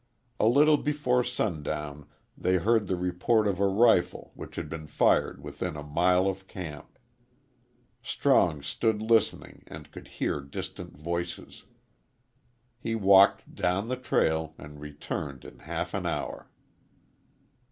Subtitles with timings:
[0.39, 5.43] A little before sundown they heard the report of a rifle which had been fired
[5.43, 6.97] within a mile of camp.
[8.01, 11.65] Strong stood listening and could hear distant voices.
[12.79, 16.49] He walked down the trail and returned in half an hour.